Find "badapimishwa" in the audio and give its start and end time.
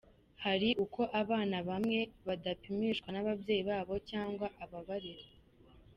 2.27-3.07